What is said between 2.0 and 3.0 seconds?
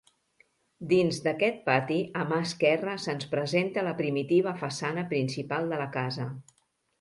a mà esquerra